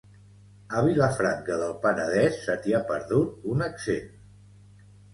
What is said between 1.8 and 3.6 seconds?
Penedès se t'hi ha perdut